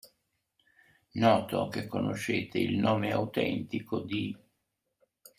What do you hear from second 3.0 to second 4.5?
autentico di.